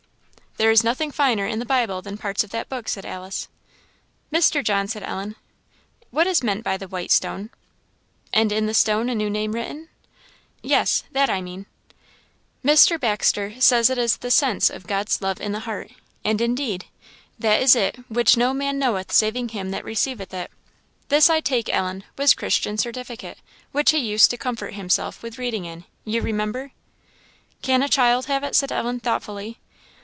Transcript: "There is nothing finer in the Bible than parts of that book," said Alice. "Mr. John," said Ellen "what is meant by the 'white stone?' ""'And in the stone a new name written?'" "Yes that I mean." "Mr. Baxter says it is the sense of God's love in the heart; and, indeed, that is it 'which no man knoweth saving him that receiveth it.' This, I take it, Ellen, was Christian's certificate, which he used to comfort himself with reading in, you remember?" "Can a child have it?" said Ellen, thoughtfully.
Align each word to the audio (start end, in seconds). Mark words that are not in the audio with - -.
"There 0.57 0.69
is 0.69 0.83
nothing 0.83 1.11
finer 1.11 1.47
in 1.47 1.59
the 1.59 1.65
Bible 1.65 2.01
than 2.01 2.17
parts 2.17 2.43
of 2.43 2.49
that 2.51 2.67
book," 2.67 2.89
said 2.89 3.05
Alice. 3.05 3.47
"Mr. 4.33 4.61
John," 4.61 4.85
said 4.87 5.01
Ellen 5.01 5.35
"what 6.11 6.27
is 6.27 6.43
meant 6.43 6.61
by 6.61 6.75
the 6.75 6.89
'white 6.89 7.09
stone?' 7.09 7.49
""'And 8.33 8.51
in 8.51 8.65
the 8.65 8.73
stone 8.73 9.07
a 9.09 9.15
new 9.15 9.29
name 9.29 9.53
written?'" 9.53 9.87
"Yes 10.61 11.03
that 11.13 11.29
I 11.29 11.39
mean." 11.41 11.67
"Mr. 12.65 12.99
Baxter 12.99 13.59
says 13.61 13.89
it 13.89 13.97
is 13.97 14.17
the 14.17 14.29
sense 14.29 14.69
of 14.69 14.85
God's 14.85 15.21
love 15.21 15.39
in 15.39 15.53
the 15.53 15.61
heart; 15.61 15.91
and, 16.25 16.41
indeed, 16.41 16.85
that 17.39 17.59
is 17.61 17.73
it 17.73 17.95
'which 18.09 18.35
no 18.35 18.53
man 18.53 18.77
knoweth 18.77 19.13
saving 19.13 19.49
him 19.49 19.71
that 19.71 19.85
receiveth 19.85 20.33
it.' 20.33 20.51
This, 21.07 21.29
I 21.29 21.39
take 21.39 21.69
it, 21.69 21.71
Ellen, 21.71 22.03
was 22.17 22.35
Christian's 22.35 22.83
certificate, 22.83 23.37
which 23.71 23.91
he 23.91 23.97
used 23.97 24.29
to 24.31 24.37
comfort 24.37 24.73
himself 24.73 25.23
with 25.23 25.39
reading 25.39 25.63
in, 25.63 25.85
you 26.03 26.21
remember?" 26.21 26.71
"Can 27.61 27.81
a 27.81 27.89
child 27.89 28.25
have 28.25 28.43
it?" 28.43 28.53
said 28.53 28.71
Ellen, 28.73 28.99
thoughtfully. 28.99 29.57